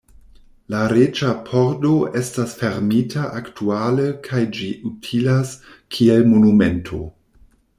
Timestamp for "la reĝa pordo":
0.73-1.91